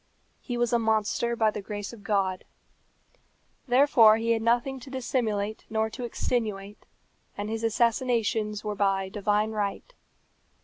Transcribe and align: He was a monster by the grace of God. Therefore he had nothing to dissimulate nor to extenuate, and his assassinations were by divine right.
He 0.39 0.57
was 0.57 0.73
a 0.73 0.79
monster 0.79 1.35
by 1.35 1.51
the 1.51 1.61
grace 1.61 1.93
of 1.93 2.01
God. 2.03 2.43
Therefore 3.67 4.17
he 4.17 4.31
had 4.31 4.41
nothing 4.41 4.79
to 4.79 4.89
dissimulate 4.89 5.63
nor 5.69 5.91
to 5.91 6.03
extenuate, 6.05 6.87
and 7.37 7.51
his 7.51 7.63
assassinations 7.63 8.63
were 8.63 8.73
by 8.73 9.09
divine 9.09 9.51
right. 9.51 9.93